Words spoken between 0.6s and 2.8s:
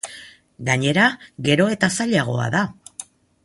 Gainera, gero eta zailagoa da.